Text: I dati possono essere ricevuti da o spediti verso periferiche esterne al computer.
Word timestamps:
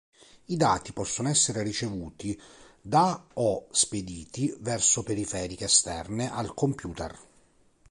I 0.47 0.57
dati 0.57 0.93
possono 0.93 1.29
essere 1.29 1.61
ricevuti 1.61 2.35
da 2.81 3.23
o 3.35 3.67
spediti 3.69 4.51
verso 4.61 5.03
periferiche 5.03 5.65
esterne 5.65 6.31
al 6.31 6.55
computer. 6.55 7.15